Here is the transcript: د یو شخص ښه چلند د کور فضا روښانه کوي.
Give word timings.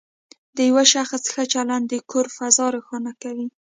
د 0.55 0.57
یو 0.69 0.77
شخص 0.93 1.23
ښه 1.33 1.43
چلند 1.53 1.85
د 1.89 1.93
کور 2.11 2.25
فضا 2.37 2.65
روښانه 2.75 3.11
کوي. 3.21 3.47